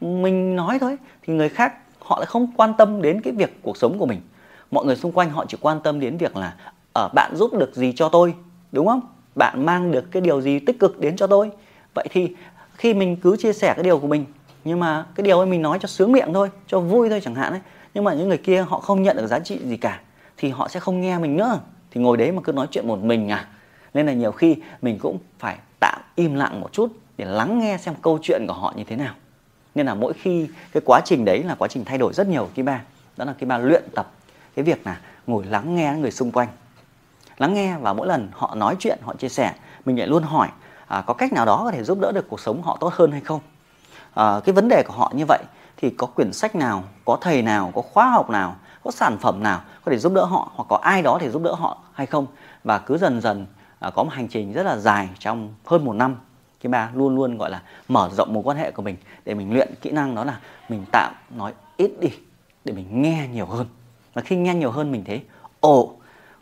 mình 0.00 0.56
nói 0.56 0.78
thôi, 0.78 0.96
thì 1.22 1.34
người 1.34 1.48
khác 1.48 1.74
họ 1.98 2.18
lại 2.18 2.26
không 2.26 2.52
quan 2.56 2.72
tâm 2.78 3.02
đến 3.02 3.20
cái 3.20 3.32
việc 3.32 3.58
cuộc 3.62 3.76
sống 3.76 3.98
của 3.98 4.06
mình. 4.06 4.20
Mọi 4.70 4.84
người 4.84 4.96
xung 4.96 5.12
quanh 5.12 5.30
họ 5.30 5.44
chỉ 5.48 5.58
quan 5.60 5.80
tâm 5.80 6.00
đến 6.00 6.16
việc 6.16 6.36
là 6.36 6.54
ở 6.92 7.08
bạn 7.14 7.36
giúp 7.36 7.54
được 7.54 7.74
gì 7.74 7.92
cho 7.96 8.08
tôi? 8.08 8.34
Đúng 8.72 8.86
không? 8.86 9.00
Bạn 9.34 9.66
mang 9.66 9.92
được 9.92 10.04
cái 10.10 10.20
điều 10.20 10.40
gì 10.40 10.58
tích 10.58 10.78
cực 10.78 11.00
đến 11.00 11.16
cho 11.16 11.26
tôi? 11.26 11.50
Vậy 11.94 12.08
thì 12.10 12.36
khi 12.74 12.94
mình 12.94 13.16
cứ 13.16 13.36
chia 13.36 13.52
sẻ 13.52 13.72
cái 13.76 13.82
điều 13.84 13.98
của 13.98 14.06
mình, 14.06 14.24
nhưng 14.64 14.80
mà 14.80 15.06
cái 15.14 15.24
điều 15.24 15.38
ấy 15.38 15.46
mình 15.46 15.62
nói 15.62 15.78
cho 15.80 15.88
sướng 15.88 16.12
miệng 16.12 16.32
thôi, 16.32 16.50
cho 16.66 16.80
vui 16.80 17.08
thôi 17.08 17.20
chẳng 17.24 17.34
hạn 17.34 17.52
ấy, 17.52 17.60
nhưng 17.94 18.04
mà 18.04 18.14
những 18.14 18.28
người 18.28 18.38
kia 18.38 18.62
họ 18.68 18.80
không 18.80 19.02
nhận 19.02 19.16
được 19.16 19.26
giá 19.26 19.38
trị 19.38 19.58
gì 19.64 19.76
cả, 19.76 20.00
thì 20.36 20.48
họ 20.48 20.68
sẽ 20.68 20.80
không 20.80 21.00
nghe 21.00 21.18
mình 21.18 21.36
nữa. 21.36 21.60
Thì 21.90 22.00
ngồi 22.00 22.16
đấy 22.16 22.32
mà 22.32 22.42
cứ 22.44 22.52
nói 22.52 22.66
chuyện 22.70 22.88
một 22.88 22.98
mình 23.02 23.28
à? 23.28 23.48
Nên 23.94 24.06
là 24.06 24.12
nhiều 24.12 24.32
khi 24.32 24.56
mình 24.82 24.98
cũng 24.98 25.18
phải 25.38 25.58
tạm 25.80 26.00
im 26.14 26.34
lặng 26.34 26.60
một 26.60 26.72
chút 26.72 26.92
để 27.16 27.24
lắng 27.24 27.58
nghe 27.58 27.78
xem 27.78 27.94
câu 28.02 28.18
chuyện 28.22 28.44
của 28.48 28.54
họ 28.54 28.72
như 28.76 28.84
thế 28.84 28.96
nào 28.96 29.14
nên 29.78 29.86
là 29.86 29.94
mỗi 29.94 30.12
khi 30.12 30.48
cái 30.72 30.82
quá 30.86 31.00
trình 31.04 31.24
đấy 31.24 31.42
là 31.42 31.54
quá 31.54 31.68
trình 31.68 31.84
thay 31.84 31.98
đổi 31.98 32.12
rất 32.12 32.28
nhiều 32.28 32.48
cái 32.54 32.62
ba 32.62 32.82
đó 33.16 33.24
là 33.24 33.34
cái 33.38 33.46
ba 33.46 33.58
luyện 33.58 33.82
tập 33.94 34.10
cái 34.56 34.64
việc 34.64 34.86
là 34.86 35.00
ngồi 35.26 35.44
lắng 35.44 35.74
nghe 35.74 35.92
người 35.92 36.10
xung 36.10 36.32
quanh. 36.32 36.48
Lắng 37.38 37.54
nghe 37.54 37.76
và 37.80 37.92
mỗi 37.92 38.06
lần 38.06 38.28
họ 38.32 38.54
nói 38.54 38.76
chuyện 38.78 38.98
họ 39.02 39.14
chia 39.14 39.28
sẻ 39.28 39.54
mình 39.84 39.98
lại 39.98 40.06
luôn 40.06 40.22
hỏi 40.22 40.48
à, 40.86 41.02
có 41.06 41.14
cách 41.14 41.32
nào 41.32 41.46
đó 41.46 41.60
có 41.64 41.70
thể 41.70 41.84
giúp 41.84 41.98
đỡ 42.00 42.12
được 42.12 42.28
cuộc 42.28 42.40
sống 42.40 42.62
họ 42.62 42.76
tốt 42.80 42.92
hơn 42.94 43.12
hay 43.12 43.20
không? 43.20 43.40
À, 44.14 44.40
cái 44.44 44.52
vấn 44.52 44.68
đề 44.68 44.82
của 44.86 44.92
họ 44.92 45.12
như 45.14 45.24
vậy 45.28 45.42
thì 45.76 45.90
có 45.90 46.06
quyển 46.06 46.32
sách 46.32 46.56
nào 46.56 46.84
có 47.04 47.18
thầy 47.20 47.42
nào 47.42 47.72
có 47.74 47.82
khóa 47.82 48.10
học 48.10 48.30
nào 48.30 48.56
có 48.84 48.90
sản 48.90 49.16
phẩm 49.20 49.42
nào 49.42 49.60
có 49.84 49.92
thể 49.92 49.98
giúp 49.98 50.12
đỡ 50.12 50.24
họ 50.24 50.52
hoặc 50.54 50.64
có 50.68 50.76
ai 50.76 51.02
đó 51.02 51.18
để 51.20 51.30
giúp 51.30 51.42
đỡ 51.42 51.54
họ 51.54 51.78
hay 51.92 52.06
không? 52.06 52.26
Và 52.64 52.78
cứ 52.78 52.98
dần 52.98 53.20
dần 53.20 53.46
à, 53.78 53.90
có 53.90 54.02
một 54.02 54.10
hành 54.12 54.28
trình 54.28 54.52
rất 54.52 54.62
là 54.62 54.76
dài 54.76 55.08
trong 55.18 55.54
hơn 55.64 55.84
một 55.84 55.92
năm 55.92 56.16
cái 56.60 56.70
ba 56.70 56.90
luôn 56.94 57.16
luôn, 57.16 57.38
gọi 57.38 57.50
là, 57.50 57.62
mở 57.88 58.10
rộng 58.16 58.32
mối 58.32 58.42
quan 58.42 58.56
hệ 58.56 58.70
của 58.70 58.82
mình 58.82 58.96
để 59.24 59.34
mình 59.34 59.52
luyện 59.52 59.68
kỹ 59.82 59.90
năng, 59.90 60.14
đó 60.14 60.24
là 60.24 60.40
mình 60.68 60.84
tạm 60.92 61.14
nói 61.36 61.52
ít 61.76 61.90
đi 62.00 62.10
để 62.64 62.72
mình 62.72 63.02
nghe 63.02 63.28
nhiều 63.32 63.46
hơn. 63.46 63.66
Và 64.14 64.22
khi 64.22 64.36
nghe 64.36 64.54
nhiều 64.54 64.70
hơn 64.70 64.92
mình 64.92 65.04
thấy, 65.04 65.22
ồ, 65.60 65.92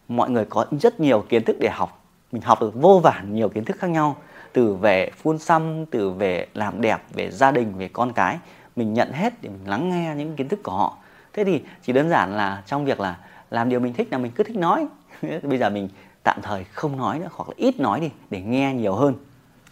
mọi 0.09 0.31
người 0.31 0.45
có 0.45 0.67
rất 0.81 1.01
nhiều 1.01 1.25
kiến 1.29 1.45
thức 1.45 1.57
để 1.61 1.69
học. 1.73 2.05
Mình 2.33 2.43
học 2.43 2.61
được 2.61 2.75
vô 2.75 2.99
vàn 2.99 3.35
nhiều 3.35 3.49
kiến 3.49 3.65
thức 3.65 3.77
khác 3.79 3.91
nhau, 3.91 4.17
từ 4.53 4.75
về 4.75 5.11
phun 5.11 5.39
xăm, 5.39 5.87
từ 5.87 6.11
về 6.11 6.47
làm 6.55 6.81
đẹp, 6.81 7.03
về 7.13 7.31
gia 7.31 7.51
đình, 7.51 7.73
về 7.79 7.89
con 7.89 8.13
cái. 8.13 8.39
Mình 8.77 8.95
nhận 8.95 9.13
hết 9.13 9.43
để 9.43 9.49
mình 9.49 9.69
lắng 9.69 9.89
nghe 9.91 10.15
những 10.17 10.37
kiến 10.37 10.49
thức 10.49 10.61
của 10.63 10.73
họ. 10.73 10.97
Thế 11.33 11.45
thì 11.45 11.63
chỉ 11.83 11.93
đơn 11.93 12.09
giản 12.09 12.37
là 12.37 12.63
trong 12.67 12.85
việc 12.85 13.01
là 13.01 13.17
làm 13.51 13.69
điều 13.69 13.81
mình 13.81 13.93
thích 13.93 14.09
là 14.11 14.19
mình 14.19 14.33
cứ 14.33 14.45
thích 14.45 14.57
nói. 14.57 14.87
Bây 15.43 15.59
giờ 15.59 15.71
mình 15.71 15.89
tạm 16.23 16.39
thời 16.43 16.65
không 16.65 16.97
nói 16.97 17.19
nữa, 17.19 17.29
hoặc 17.33 17.49
là 17.49 17.55
ít 17.57 17.81
nói 17.81 18.01
đi 18.01 18.11
để 18.31 18.41
nghe 18.41 18.75
nhiều 18.75 18.95
hơn 18.95 19.15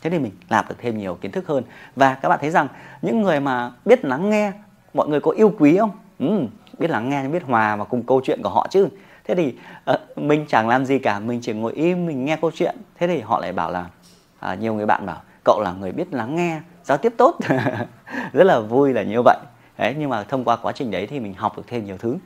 thế 0.04 0.10
thì 0.10 0.18
mình 0.18 0.32
làm 0.48 0.64
được 0.68 0.74
thêm 0.78 0.98
nhiều 0.98 1.14
kiến 1.14 1.30
thức 1.30 1.46
hơn. 1.46 1.64
Và 1.96 2.14
các 2.14 2.28
bạn 2.28 2.38
thấy 2.42 2.50
rằng 2.50 2.68
những 3.02 3.22
người 3.22 3.40
mà 3.40 3.72
biết 3.84 4.04
lắng 4.04 4.30
nghe 4.30 4.52
mọi 4.94 5.08
người 5.08 5.20
có 5.20 5.30
yêu 5.30 5.54
quý 5.58 5.78
không? 5.78 5.90
Ừ, 6.18 6.46
biết 6.78 6.90
lắng 6.90 7.08
nghe 7.08 7.28
biết 7.28 7.42
hòa 7.42 7.76
và 7.76 7.84
cùng 7.84 8.02
câu 8.02 8.20
chuyện 8.24 8.42
của 8.42 8.48
họ 8.48 8.66
chứ. 8.70 8.88
Thế 9.24 9.34
thì 9.34 9.54
uh, 9.90 10.18
mình 10.18 10.46
chẳng 10.48 10.68
làm 10.68 10.86
gì 10.86 10.98
cả 10.98 11.18
mình 11.20 11.40
chỉ 11.42 11.52
ngồi 11.52 11.72
im 11.72 12.06
mình 12.06 12.24
nghe 12.24 12.36
câu 12.36 12.50
chuyện. 12.54 12.76
Thế 12.98 13.06
thì 13.06 13.20
họ 13.20 13.40
lại 13.40 13.52
bảo 13.52 13.70
là 13.70 13.86
uh, 14.52 14.58
nhiều 14.60 14.74
người 14.74 14.86
bạn 14.86 15.06
bảo 15.06 15.22
cậu 15.44 15.60
là 15.60 15.72
người 15.72 15.92
biết 15.92 16.14
lắng 16.14 16.36
nghe 16.36 16.60
giao 16.84 16.98
tiếp 16.98 17.14
tốt. 17.16 17.38
Rất 18.32 18.44
là 18.44 18.60
vui 18.60 18.92
là 18.92 19.02
như 19.02 19.22
vậy. 19.24 19.38
Đấy 19.78 19.94
nhưng 19.98 20.10
mà 20.10 20.24
thông 20.24 20.44
qua 20.44 20.56
quá 20.56 20.72
trình 20.72 20.90
đấy 20.90 21.06
thì 21.06 21.20
mình 21.20 21.34
học 21.34 21.56
được 21.56 21.64
thêm 21.66 21.84
nhiều 21.84 21.96
thứ. 21.98 22.16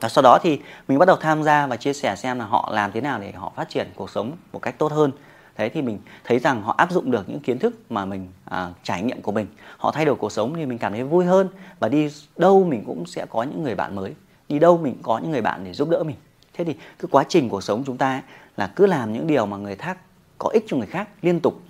Và 0.00 0.08
sau 0.08 0.22
đó 0.22 0.38
thì 0.42 0.60
mình 0.88 0.98
bắt 0.98 1.08
đầu 1.08 1.16
tham 1.16 1.42
gia 1.42 1.66
và 1.66 1.76
chia 1.76 1.92
sẻ 1.92 2.16
xem 2.16 2.38
là 2.38 2.44
họ 2.44 2.70
làm 2.72 2.92
thế 2.92 3.00
nào 3.00 3.18
để 3.18 3.32
họ 3.32 3.52
phát 3.56 3.68
triển 3.68 3.88
cuộc 3.94 4.10
sống 4.10 4.32
một 4.52 4.58
cách 4.62 4.78
tốt 4.78 4.92
hơn 4.92 5.12
thế 5.58 5.68
thì 5.68 5.82
mình 5.82 5.98
thấy 6.24 6.38
rằng 6.38 6.62
họ 6.62 6.74
áp 6.76 6.90
dụng 6.90 7.10
được 7.10 7.28
những 7.28 7.40
kiến 7.40 7.58
thức 7.58 7.74
mà 7.90 8.04
mình 8.04 8.28
à, 8.44 8.70
trải 8.82 9.02
nghiệm 9.02 9.22
của 9.22 9.32
mình. 9.32 9.46
Họ 9.76 9.92
thay 9.92 10.04
đổi 10.04 10.14
cuộc 10.14 10.32
sống 10.32 10.54
thì 10.56 10.66
mình 10.66 10.78
cảm 10.78 10.92
thấy 10.92 11.04
vui 11.04 11.24
hơn 11.24 11.48
và 11.80 11.88
đi 11.88 12.10
đâu 12.36 12.64
mình 12.64 12.84
cũng 12.86 13.06
sẽ 13.06 13.26
có 13.26 13.42
những 13.42 13.62
người 13.62 13.74
bạn 13.74 13.94
mới. 13.94 14.14
Đi 14.48 14.58
đâu 14.58 14.78
mình 14.78 14.96
có 15.02 15.18
những 15.18 15.30
người 15.30 15.42
bạn 15.42 15.64
để 15.64 15.72
giúp 15.72 15.88
đỡ 15.88 16.02
mình. 16.02 16.16
Thế 16.54 16.64
thì 16.64 16.74
cứ 16.98 17.08
quá 17.10 17.24
trình 17.28 17.48
cuộc 17.48 17.60
sống 17.60 17.82
chúng 17.86 17.96
ta 17.96 18.12
ấy, 18.12 18.22
là 18.56 18.66
cứ 18.66 18.86
làm 18.86 19.12
những 19.12 19.26
điều 19.26 19.46
mà 19.46 19.56
người 19.56 19.76
khác 19.76 19.98
có 20.38 20.50
ích 20.52 20.64
cho 20.68 20.76
người 20.76 20.86
khác 20.86 21.08
liên 21.22 21.40
tục. 21.40 21.60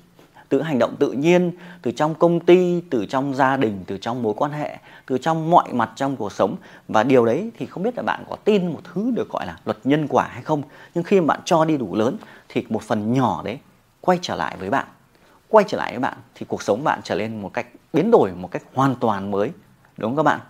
Từ 0.49 0.63
hành 0.63 0.79
động 0.79 0.97
tự 0.99 1.13
nhiên 1.13 1.53
từ 1.83 1.91
trong 1.91 2.15
công 2.15 2.41
ty 2.41 2.81
từ 2.91 3.07
trong 3.07 3.35
gia 3.35 3.57
đình 3.57 3.85
từ 3.87 3.99
trong 3.99 4.23
mối 4.23 4.35
quan 4.37 4.53
hệ 4.53 4.79
từ 5.07 5.19
trong 5.19 5.51
mọi 5.51 5.73
mặt 5.73 5.91
trong 5.97 6.17
cuộc 6.17 6.33
sống. 6.33 6.57
Và 6.89 7.03
điều 7.03 7.27
đấy 7.27 7.51
thì 7.59 7.67
không 7.67 7.83
biết 7.83 7.97
là 7.97 8.03
bạn 8.03 8.25
có 8.29 8.37
tin 8.37 8.67
một 8.67 8.81
thứ 8.95 9.11
được 9.15 9.31
gọi 9.31 9.47
là 9.47 9.59
luật 9.65 9.79
nhân 9.85 10.07
quả 10.09 10.29
hay 10.31 10.43
không. 10.43 10.63
Nhưng 10.95 11.05
khi 11.05 11.21
bạn 11.21 11.41
cho 11.45 11.65
đi 11.65 11.77
đủ 11.77 11.95
lớn 11.95 12.17
thì 12.49 12.67
một 12.69 12.83
phần 12.83 13.13
nhỏ 13.13 13.43
đấy 13.45 13.59
quay 14.01 14.19
trở 14.23 14.37
lại 14.37 14.57
với 14.61 14.71
bạn. 14.71 14.87
Quay 15.49 15.65
trở 15.69 15.79
lại 15.79 15.93
với 15.93 16.01
bạn 16.01 16.17
thì 16.35 16.47
cuộc 16.49 16.63
sống 16.63 16.85
bạn 16.85 17.01
trở 17.05 17.15
lên 17.15 17.43
một 17.43 17.53
cách 17.53 17.67
biến 17.93 18.11
đổi 18.11 18.33
một 18.33 18.51
cách 18.51 18.63
hoàn 18.75 18.95
toàn 18.95 19.31
mới 19.31 19.51
đúng 19.97 20.11
không 20.11 20.17
các 20.17 20.23
bạn? 20.23 20.41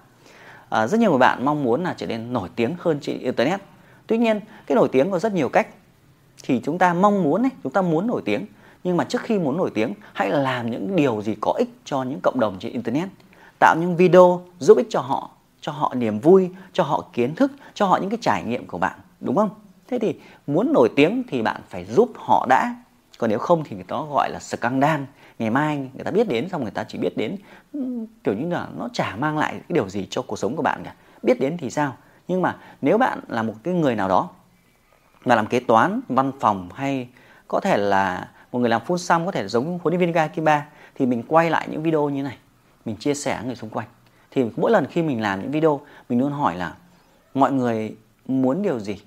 À, 0.69 0.87
rất 0.87 1.01
nhiều 1.01 1.11
người 1.11 1.19
bạn 1.19 1.45
mong 1.45 1.65
muốn 1.65 1.85
là 1.85 1.95
trở 1.97 2.07
nên 2.07 2.33
nổi 2.33 2.49
tiếng 2.57 2.75
hơn 2.79 2.99
trên 3.03 3.19
internet. 3.19 3.61
Tuy 4.07 4.19
nhiên 4.19 4.41
cái 4.67 4.77
nổi 4.77 4.89
tiếng 4.93 5.11
có 5.11 5.19
rất 5.19 5.33
nhiều 5.33 5.49
cách 5.49 5.69
thì 6.43 6.61
chúng 6.65 6.79
ta 6.79 6.95
mong 6.95 7.23
muốn 7.23 7.43
ấy, 7.43 7.51
chúng 7.63 7.73
ta 7.73 7.83
muốn 7.83 8.07
nổi 8.07 8.23
tiếng. 8.25 8.47
Nhưng 8.85 8.97
mà 8.97 9.05
trước 9.05 9.23
khi 9.23 9.39
muốn 9.39 9.57
nổi 9.57 9.71
tiếng 9.75 9.95
hãy 10.13 10.31
làm 10.31 10.71
những 10.71 10.97
điều 10.97 11.23
gì 11.23 11.37
có 11.41 11.53
ích 11.59 11.69
cho 11.85 12.03
những 12.03 12.21
cộng 12.23 12.41
đồng 12.41 12.57
trên 12.59 12.73
internet. 12.73 13.09
Tạo 13.59 13.77
những 13.81 13.97
video 13.97 14.43
giúp 14.59 14.77
ích 14.77 14.87
cho 14.91 15.01
họ 15.01 15.31
cho 15.61 15.73
họ 15.73 15.95
niềm 15.95 16.19
vui 16.19 16.51
cho 16.73 16.85
họ 16.85 17.05
kiến 17.13 17.35
thức 17.35 17.53
cho 17.75 17.87
họ 17.87 17.99
những 18.01 18.11
cái 18.11 18.19
trải 18.21 18.43
nghiệm 18.43 18.67
của 18.67 18.79
bạn 18.79 18.99
đúng 19.21 19.37
không? 19.37 19.51
Thế 19.89 19.99
thì 19.99 20.15
muốn 20.47 20.73
nổi 20.73 20.89
tiếng 20.97 21.23
thì 21.29 21.43
bạn 21.43 21.61
phải 21.69 21.85
giúp 21.85 22.13
họ 22.17 22.47
đã 22.49 22.75
còn 23.19 23.31
nếu 23.31 23.39
không 23.39 23.65
thì 23.65 23.77
người 23.77 23.85
ta 23.85 23.97
gọi 23.97 24.31
là 24.31 24.41
scandal. 24.41 25.01
Ngày 25.39 25.51
mai 25.51 25.77
người 25.77 26.05
ta 26.05 26.11
biết 26.11 26.29
đến, 26.29 26.49
xong 26.49 26.63
người 26.63 26.71
ta 26.71 26.85
chỉ 26.85 26.99
biết 26.99 27.17
đến 27.17 27.37
ừ, 27.73 27.81
kiểu 28.25 28.35
như 28.35 28.49
là 28.49 28.69
nó 28.79 28.89
chả 28.93 29.17
mang 29.17 29.39
lại 29.39 29.53
cái 29.53 29.63
điều 29.69 29.89
gì 29.89 30.07
cho 30.11 30.23
cuộc 30.23 30.39
sống 30.39 30.57
của 30.57 30.63
bạn 30.63 30.83
cả. 30.85 30.95
Biết 31.23 31.41
đến 31.41 31.57
thì 31.59 31.71
sao? 31.71 31.97
Nhưng 32.29 32.43
mà 32.43 32.57
nếu 32.81 32.99
bạn 32.99 33.21
là 33.29 33.43
một 33.43 33.55
cái 33.63 33.75
người 33.75 33.95
nào 33.95 34.09
đó 34.09 34.31
mà 35.25 35.35
làm 35.35 35.47
kế 35.47 35.61
toán, 35.61 36.01
văn 36.09 36.33
phòng 36.41 36.69
hay 36.75 37.09
có 37.49 37.61
thể 37.61 37.77
là 37.77 38.29
một 38.53 38.59
người 38.59 38.71
làm 38.71 38.83
full 38.87 38.97
xăm 38.97 39.27
có 39.27 39.33
thể 39.33 39.49
giống 39.49 39.79
huấn 39.83 39.93
luyện 39.93 40.01
viên 40.01 40.13
Gai 40.13 40.29
Kiba 40.29 40.67
thì 40.95 41.07
mình 41.07 41.23
quay 41.29 41.51
lại 41.51 41.69
những 41.71 41.83
video 41.83 42.09
như 42.09 42.23
này. 42.23 42.37
Mình 42.85 42.97
chia 42.97 43.15
sẻ 43.15 43.37
với 43.37 43.47
người 43.47 43.57
xung 43.57 43.71
quanh. 43.71 43.87
Thì 44.31 44.45
mỗi 44.57 44.71
lần 44.71 44.87
khi 44.87 45.03
mình 45.03 45.21
làm 45.21 45.41
những 45.41 45.51
video, 45.51 45.81
mình 46.09 46.21
luôn 46.21 46.33
hỏi 46.33 46.57
là 46.57 46.75
mọi 47.35 47.53
người 47.53 47.97
muốn 48.27 48.63
điều 48.63 48.79
gì? 48.79 49.01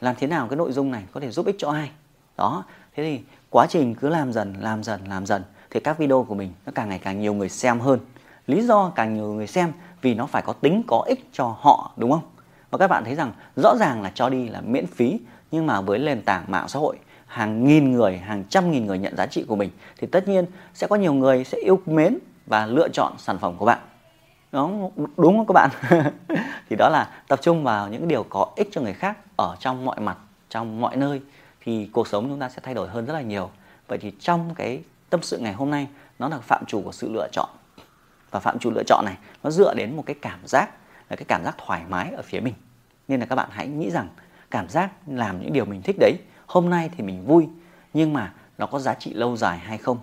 Làm 0.00 0.14
thế 0.18 0.26
nào 0.26 0.46
cái 0.50 0.56
nội 0.56 0.72
dung 0.72 0.90
này 0.90 1.02
có 1.12 1.20
thể 1.20 1.30
giúp 1.30 1.46
ích 1.46 1.56
cho 1.58 1.70
ai? 1.70 1.90
Đó, 2.36 2.64
thế 2.96 3.02
thì 3.02 3.24
quá 3.54 3.66
trình 3.66 3.94
cứ 3.94 4.08
làm 4.08 4.32
dần 4.32 4.54
làm 4.60 4.82
dần 4.82 5.00
làm 5.08 5.26
dần 5.26 5.42
thì 5.70 5.80
các 5.80 5.98
video 5.98 6.22
của 6.22 6.34
mình 6.34 6.52
nó 6.66 6.72
càng 6.74 6.88
ngày 6.88 6.98
càng 6.98 7.20
nhiều 7.20 7.34
người 7.34 7.48
xem 7.48 7.80
hơn. 7.80 8.00
Lý 8.46 8.62
do 8.62 8.92
càng 8.94 9.14
nhiều 9.14 9.32
người 9.32 9.46
xem 9.46 9.72
vì 10.02 10.14
nó 10.14 10.26
phải 10.26 10.42
có 10.42 10.52
tính, 10.52 10.82
có 10.86 11.04
ích 11.06 11.28
cho 11.32 11.56
họ, 11.60 11.92
đúng 11.96 12.10
không? 12.10 12.22
Và 12.70 12.78
các 12.78 12.88
bạn 12.88 13.04
thấy 13.04 13.14
rằng 13.14 13.32
rõ 13.56 13.76
ràng 13.76 14.02
là 14.02 14.10
cho 14.14 14.28
đi 14.28 14.48
là 14.48 14.60
miễn 14.60 14.86
phí, 14.86 15.20
nhưng 15.50 15.66
mà 15.66 15.80
với 15.80 15.98
nền 15.98 16.22
tảng 16.22 16.44
mạng 16.48 16.68
xã 16.68 16.78
hội, 16.78 16.96
hàng 17.26 17.64
nghìn 17.64 17.92
người, 17.92 18.18
hàng 18.18 18.44
trăm 18.48 18.70
nghìn 18.70 18.86
người 18.86 18.98
nhận 18.98 19.16
giá 19.16 19.26
trị 19.26 19.44
của 19.48 19.56
mình 19.56 19.70
thì 19.98 20.06
tất 20.06 20.28
nhiên 20.28 20.46
sẽ 20.74 20.86
có 20.86 20.96
nhiều 20.96 21.12
người 21.12 21.44
sẽ 21.44 21.58
yêu 21.58 21.80
mến 21.86 22.18
và 22.46 22.66
lựa 22.66 22.88
chọn 22.88 23.12
sản 23.18 23.38
phẩm 23.38 23.54
của 23.56 23.64
bạn. 23.64 23.78
Đó 24.52 24.70
đúng 25.16 25.36
không 25.36 25.46
các 25.46 25.52
bạn? 25.52 25.70
Thì 26.70 26.76
đó 26.76 26.88
là 26.88 27.08
tập 27.28 27.38
trung 27.42 27.64
vào 27.64 27.88
những 27.88 28.08
điều 28.08 28.22
có 28.28 28.46
ích 28.56 28.68
cho 28.72 28.80
người 28.80 28.94
khác 28.94 29.18
ở 29.36 29.56
trong 29.60 29.84
mọi 29.84 30.00
mặt, 30.00 30.18
trong 30.48 30.80
mọi 30.80 30.96
nơi 30.96 31.20
thì 31.64 31.88
cuộc 31.92 32.08
sống 32.08 32.28
chúng 32.28 32.38
ta 32.38 32.48
sẽ 32.48 32.60
thay 32.62 32.74
đổi 32.74 32.88
hơn 32.88 33.06
rất 33.06 33.12
là 33.12 33.20
nhiều. 33.20 33.50
Vậy 33.88 33.98
thì 33.98 34.12
trong 34.20 34.54
cái 34.54 34.82
tâm 35.10 35.22
sự 35.22 35.38
ngày 35.38 35.52
hôm 35.52 35.70
nay 35.70 35.88
nó 36.18 36.28
là 36.28 36.38
phạm 36.38 36.64
chủ 36.66 36.82
của 36.82 36.92
sự 36.92 37.12
lựa 37.12 37.28
chọn. 37.32 37.48
Và 38.30 38.40
phạm 38.40 38.58
chủ 38.58 38.70
lựa 38.70 38.82
chọn 38.86 39.04
này 39.04 39.16
nó 39.42 39.50
dựa 39.50 39.74
đến 39.74 39.96
một 39.96 40.02
cái 40.06 40.16
cảm 40.22 40.38
giác 40.46 40.70
là 41.08 41.16
cái 41.16 41.24
cảm 41.28 41.44
giác 41.44 41.54
thoải 41.66 41.82
mái 41.88 42.12
ở 42.12 42.22
phía 42.22 42.40
mình. 42.40 42.54
Nên 43.08 43.20
là 43.20 43.26
các 43.26 43.36
bạn 43.36 43.48
hãy 43.52 43.68
nghĩ 43.68 43.90
rằng 43.90 44.08
cảm 44.50 44.68
giác 44.68 44.90
làm 45.06 45.40
những 45.40 45.52
điều 45.52 45.64
mình 45.64 45.82
thích 45.82 45.96
đấy 46.00 46.16
hôm 46.46 46.70
nay 46.70 46.90
thì 46.96 47.04
mình 47.04 47.26
vui 47.26 47.48
nhưng 47.94 48.12
mà 48.12 48.32
nó 48.58 48.66
có 48.66 48.78
giá 48.78 48.94
trị 48.94 49.14
lâu 49.14 49.36
dài 49.36 49.58
hay 49.58 49.78
không? 49.78 49.98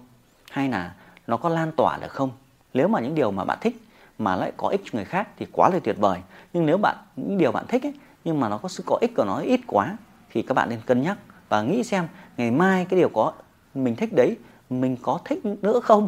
Hay 0.52 0.70
là 0.70 0.94
nó 1.28 1.38
có 1.38 1.50
lan 1.50 1.72
tỏa 1.78 1.98
được 2.02 2.12
không? 2.12 2.32
Nếu 2.74 2.88
mà 2.88 3.00
những 3.00 3.16
điều 3.16 3.32
mà 3.32 3.44
bạn 3.44 3.58
thích 3.62 3.82
mà 4.18 4.36
lại 4.36 4.52
có 4.58 4.68
ích 4.68 4.82
cho 4.86 4.90
người 4.94 5.06
khác 5.06 5.28
thì 5.38 5.48
quá 5.52 5.70
là 5.70 5.80
tuyệt 5.84 5.96
vời. 6.00 6.20
Nhưng 6.54 6.66
nếu 6.66 6.78
bạn 6.78 6.96
những 7.16 7.38
điều 7.38 7.52
bạn 7.52 7.66
thích 7.68 7.84
ấy, 7.84 7.94
nhưng 8.24 8.40
mà 8.40 8.50
nó 8.50 8.58
có 8.58 8.70
sự 8.70 8.84
có 8.86 8.98
ích 9.02 9.12
của 9.16 9.26
nó 9.26 9.38
ít 9.38 9.60
quá 9.68 9.98
thì 10.30 10.42
các 10.42 10.54
bạn 10.54 10.70
nên 10.70 10.80
cân 10.86 11.02
nhắc 11.02 11.18
và 11.52 11.62
nghĩ 11.62 11.84
xem, 11.84 12.08
ngày 12.38 12.52
mai 12.52 12.86
cái 12.86 13.00
điều 13.00 13.10
có, 13.10 13.34
mình 13.76 13.96
thích 13.96 14.14
đấy, 14.14 14.38
mình 14.70 14.98
có 15.02 15.20
thích 15.26 15.46
nữa 15.46 15.80
không? 15.84 16.08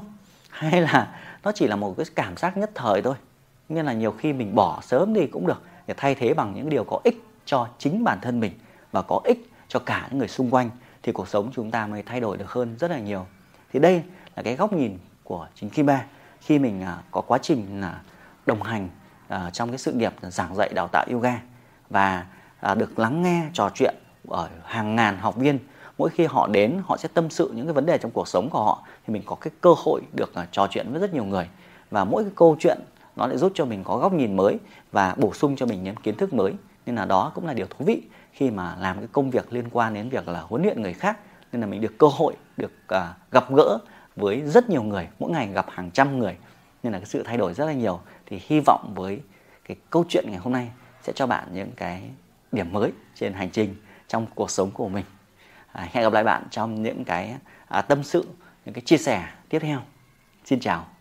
Hay 0.50 0.81
là 0.81 1.19
nó 1.43 1.51
chỉ 1.51 1.67
là 1.67 1.75
một 1.75 1.93
cái 1.97 2.05
cảm 2.15 2.38
giác 2.38 2.57
nhất 2.57 2.71
thời 2.75 3.01
thôi. 3.01 3.15
Nên 3.69 3.85
là 3.85 3.93
nhiều 3.93 4.12
khi 4.12 4.33
mình 4.33 4.55
bỏ 4.55 4.81
sớm 4.81 5.13
đi 5.13 5.27
cũng 5.27 5.47
được, 5.47 5.62
để 5.88 5.93
thay 5.97 6.15
thế 6.15 6.33
bằng 6.33 6.53
những 6.55 6.69
điều 6.69 6.83
có 6.83 7.00
ích 7.03 7.23
cho 7.45 7.67
chính 7.77 8.03
bản 8.03 8.17
thân 8.21 8.39
mình 8.39 8.51
và 8.91 9.01
có 9.01 9.19
ích 9.23 9.50
cho 9.67 9.79
cả 9.79 10.07
những 10.09 10.19
người 10.19 10.27
xung 10.27 10.50
quanh, 10.50 10.69
thì 11.03 11.12
cuộc 11.12 11.27
sống 11.27 11.51
chúng 11.55 11.71
ta 11.71 11.88
mới 11.88 12.01
thay 12.01 12.19
đổi 12.19 12.38
được 12.38 12.51
hơn 12.51 12.75
rất 12.79 12.91
là 12.91 13.00
nhiều. 13.00 13.25
Thì 13.73 13.79
đây 13.79 14.03
là 14.35 14.43
cái 14.43 14.55
góc 14.55 14.73
nhìn 14.73 14.97
của 15.23 15.47
chính 15.55 15.69
Kim 15.69 15.85
Ba 15.85 16.05
khi 16.41 16.59
mình 16.59 16.81
à, 16.81 16.97
có 17.12 17.21
quá 17.21 17.38
trình 17.41 17.81
là 17.81 18.01
đồng 18.45 18.63
hành 18.63 18.89
à, 19.27 19.50
trong 19.53 19.69
cái 19.69 19.77
sự 19.77 19.93
nghiệp 19.93 20.13
giảng 20.21 20.55
dạy 20.55 20.69
đào 20.75 20.88
tạo 20.88 21.05
yoga 21.12 21.41
và 21.89 22.25
à, 22.59 22.75
được 22.75 23.00
lắng 23.00 23.23
nghe 23.23 23.50
trò 23.53 23.69
chuyện 23.73 23.95
ở 24.27 24.50
hàng 24.63 24.96
ngàn 24.96 25.18
học 25.18 25.36
viên 25.36 25.60
mỗi 25.98 26.10
khi 26.10 26.25
họ 26.25 26.48
đến 26.48 26.82
họ 26.86 26.98
sẽ 26.98 27.10
tâm 27.13 27.30
sự 27.30 27.51
những 27.56 27.65
cái 27.65 27.74
vấn 27.74 27.86
đề 27.86 27.98
trong 27.98 28.12
cuộc 28.12 28.27
sống 28.27 28.50
của 28.50 28.63
họ 28.63 28.84
thì 29.08 29.13
mình 29.13 29.22
có 29.25 29.36
cái 29.36 29.51
cơ 29.62 29.74
hội 29.77 30.01
được 30.13 30.36
à, 30.36 30.48
trò 30.51 30.68
chuyện 30.72 30.92
với 30.92 31.01
rất 31.01 31.13
nhiều 31.13 31.24
người. 31.24 31.50
Và 31.92 32.03
mỗi 32.03 32.24
cái 32.24 32.32
câu 32.36 32.56
chuyện 32.60 32.77
nó 33.15 33.27
lại 33.27 33.38
giúp 33.38 33.51
cho 33.56 33.65
mình 33.65 33.84
có 33.84 33.98
góc 33.98 34.13
nhìn 34.13 34.36
mới 34.36 34.58
và 34.92 35.15
bổ 35.18 35.34
sung 35.34 35.56
cho 35.56 35.65
mình 35.65 35.84
những 35.84 35.96
kiến 35.96 36.15
thức 36.15 36.34
mới. 36.34 36.53
Nên 36.86 36.96
là 36.96 37.06
đó 37.06 37.32
cũng 37.36 37.48
là 37.48 37.53
điều 37.53 37.65
thú 37.65 37.86
vị 37.86 38.01
khi 38.32 38.51
mà 38.51 38.75
làm 38.80 38.98
cái 38.98 39.08
công 39.12 39.32
việc 39.32 39.53
liên 39.53 39.70
quan 39.72 39.94
đến 39.94 40.10
việc 40.10 40.27
là 40.27 40.42
huấn 40.42 40.62
luyện 40.62 40.82
người 40.82 40.94
khác. 40.94 41.18
Nên 41.51 41.62
là 41.62 41.68
mình 41.68 41.82
được 41.82 41.98
cơ 41.98 42.08
hội 42.08 42.34
được 42.58 42.72
uh, 42.96 43.32
gặp 43.32 43.53
gỡ 43.53 43.77
với 44.15 44.42
rất 44.42 44.70
nhiều 44.70 44.84
người 44.84 45.08
mỗi 45.20 45.32
ngày 45.32 45.50
gặp 45.53 45.65
hàng 45.70 45.92
trăm 45.92 46.20
người. 46.20 46.38
Nên 46.84 46.94
là 46.94 47.00
cái 47.00 47.06
sự 47.06 47.24
thay 47.24 47.38
đổi 47.38 47.53
rất 47.53 47.65
là 47.65 47.74
nhiều. 47.74 48.00
Thì 48.25 48.42
hy 48.48 48.60
vọng 48.60 48.92
với 48.96 49.22
cái 49.68 49.77
câu 49.89 50.06
chuyện 50.10 50.25
ngày 50.27 50.39
hôm 50.39 50.53
nay 50.53 50.72
sẽ 51.03 51.13
cho 51.15 51.27
bạn 51.27 51.48
những 51.53 51.72
cái 51.75 52.03
điểm 52.51 52.74
mới 52.74 52.92
trên 53.15 53.34
hành 53.34 53.50
trình 53.50 53.75
trong 54.13 54.25
cuộc 54.36 54.51
sống 54.51 54.72
của 54.72 54.89
mình. 54.89 55.05
À, 55.72 55.88
hẹn 55.91 56.03
gặp 56.03 56.13
lại 56.13 56.24
bạn 56.24 56.43
trong 56.51 56.84
những 56.84 57.05
cái 57.05 57.36
à, 57.67 57.82
tâm 57.82 58.03
sự 58.03 58.25
những 58.65 58.74
cái 58.74 58.82
chia 58.82 58.98
sẻ 58.98 59.29
tiếp 59.50 59.60
theo. 59.60 59.79
Xin 60.46 60.60
chào. 60.60 60.92